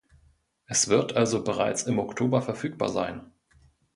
Es 0.65 0.87
wird 0.87 1.15
also 1.15 1.43
bereits 1.43 1.83
im 1.83 1.99
Oktober 1.99 2.41
verfügbar 2.41 2.89
sein. 2.89 3.31